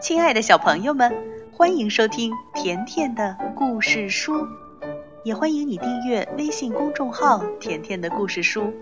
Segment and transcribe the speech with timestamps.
[0.00, 1.12] 亲爱的小朋友们，
[1.52, 4.46] 欢迎收听甜甜的故事书，
[5.24, 8.72] 也欢迎你订阅微信公众号“甜甜的故事书”。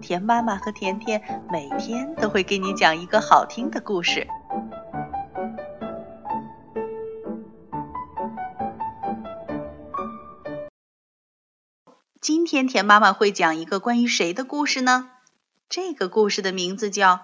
[0.00, 4.28] 甜妈妈和甜甜每天都会给你讲一个好听的故事。
[12.20, 15.10] 今天甜妈妈会讲一个关于谁的故事呢？
[15.68, 17.14] 这个故事的名字叫《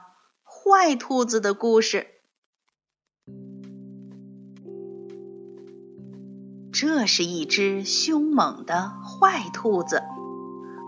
[0.44, 1.98] 坏兔子的故事》。
[6.78, 10.02] 这是一只凶猛的坏兔子，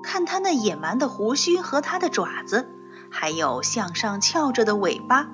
[0.05, 2.69] 看它那野蛮的胡须和它的爪子，
[3.11, 5.29] 还有向上翘着的尾巴。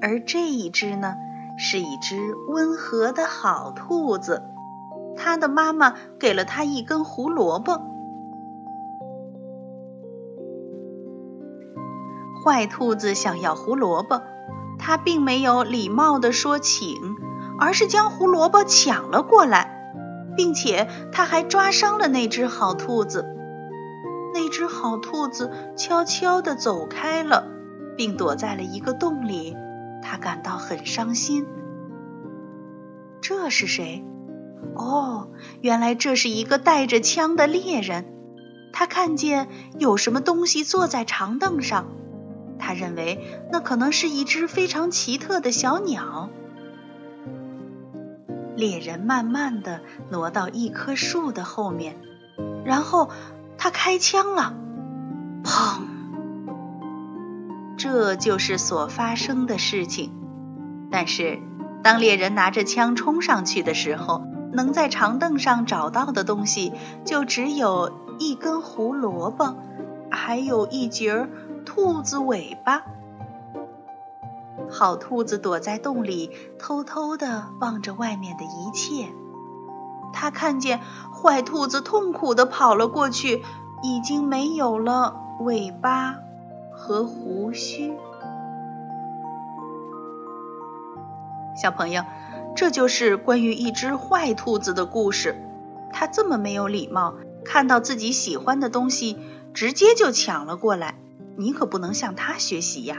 [0.00, 1.16] 而这一只呢，
[1.58, 4.42] 是一只温和的好兔子，
[5.14, 7.78] 它的妈妈给了它一根胡萝卜。
[12.42, 14.22] 坏兔子想要胡萝卜，
[14.78, 16.96] 它并没有礼貌地说请。
[17.62, 19.94] 而是将胡萝卜抢了过来，
[20.36, 23.24] 并且他还抓伤了那只好兔子。
[24.34, 27.46] 那只好兔子悄悄地走开了，
[27.96, 29.56] 并躲在了一个洞里。
[30.02, 31.46] 他感到很伤心。
[33.20, 34.04] 这是谁？
[34.74, 35.28] 哦，
[35.60, 38.06] 原来这是一个带着枪的猎人。
[38.72, 41.86] 他看见有什么东西坐在长凳上，
[42.58, 46.28] 他认为那可能是一只非常奇特的小鸟。
[48.56, 51.96] 猎人慢慢的挪到一棵树的后面，
[52.64, 53.10] 然后
[53.56, 54.54] 他开枪了，
[55.44, 55.82] 砰！
[57.76, 60.12] 这就是所发生的事情。
[60.90, 61.38] 但是，
[61.82, 66.72] 当猎人拿着枪冲上去的时候，能在长凳上找到的东西
[67.04, 69.56] 就只有一根胡萝卜，
[70.10, 71.26] 还有一截
[71.64, 72.84] 兔子尾巴。
[74.72, 79.08] 好兔子躲在洞里，偷偷地望着外面的一切。
[80.14, 80.80] 他看见
[81.12, 83.42] 坏兔子痛苦地跑了过去，
[83.82, 86.16] 已经没有了尾巴
[86.72, 87.92] 和胡须。
[91.54, 92.02] 小朋友，
[92.56, 95.36] 这就是关于一只坏兔子的故事。
[95.92, 99.18] 它这么没有礼貌，看到自己喜欢的东西，
[99.52, 100.94] 直接就抢了过来。
[101.36, 102.96] 你可不能向它学习呀！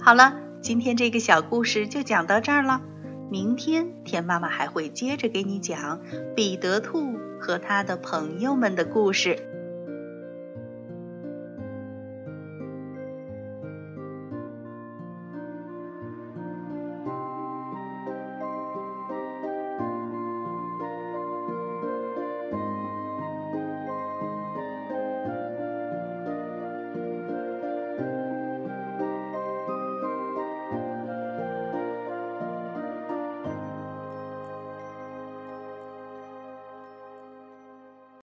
[0.00, 0.45] 好了。
[0.66, 2.82] 今天这个小故事就讲到这儿了，
[3.30, 6.00] 明天田妈妈还会接着给你讲
[6.34, 9.38] 彼得兔和他的朋友们的故事。